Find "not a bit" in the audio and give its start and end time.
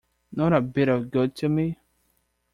0.31-0.89